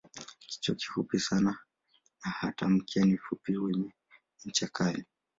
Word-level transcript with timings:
Kichwa 0.47 0.73
ni 0.73 0.77
kifupi 0.79 1.19
sana 1.19 1.59
na 2.25 2.31
hata 2.31 2.67
mkia 2.69 3.05
ni 3.05 3.13
mfupi 3.13 3.57
wenye 3.57 3.93
ncha 4.45 4.67
kali. 4.67 5.05